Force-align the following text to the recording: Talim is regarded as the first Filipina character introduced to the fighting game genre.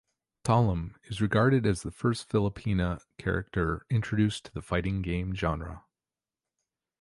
Talim 0.43 0.95
is 1.03 1.21
regarded 1.21 1.67
as 1.67 1.83
the 1.83 1.91
first 1.91 2.27
Filipina 2.27 3.03
character 3.19 3.85
introduced 3.87 4.45
to 4.45 4.51
the 4.51 4.61
fighting 4.63 5.03
game 5.03 5.35
genre. 5.35 5.83